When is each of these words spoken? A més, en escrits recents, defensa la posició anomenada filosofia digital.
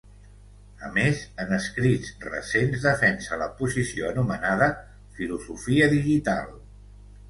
A 0.87 0.87
més, 0.95 1.19
en 1.43 1.53
escrits 1.57 2.09
recents, 2.25 2.81
defensa 2.87 3.41
la 3.45 3.53
posició 3.63 4.11
anomenada 4.11 4.75
filosofia 5.23 5.97
digital. 5.99 6.55